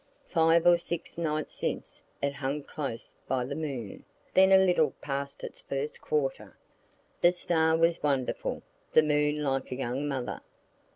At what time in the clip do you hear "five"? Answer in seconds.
0.29-0.65